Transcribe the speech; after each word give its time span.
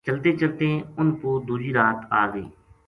چلتیں 0.05 0.37
چلتیں 0.39 0.75
انھ 0.99 1.13
پو 1.19 1.29
دوجی 1.47 1.71
رات 1.77 1.99
آ 2.19 2.23
گئی 2.33 2.47